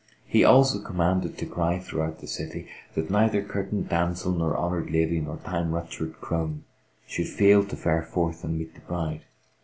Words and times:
He 0.25 0.43
also 0.43 0.79
commanded 0.81 1.37
to 1.37 1.45
cry 1.45 1.77
throughout 1.77 2.21
the 2.21 2.27
city 2.27 2.67
that 2.95 3.11
neither 3.11 3.43
curtained 3.43 3.87
damsel 3.89 4.31
nor 4.31 4.57
honoured 4.57 4.89
lady 4.89 5.19
nor 5.19 5.37
time 5.37 5.71
ruptured 5.73 6.19
crone 6.19 6.63
should 7.05 7.27
fail 7.27 7.63
to 7.65 7.75
fare 7.75 8.01
forth 8.01 8.43
and 8.43 8.57
meet 8.57 8.73
the 8.73 8.81
bride. 8.81 9.21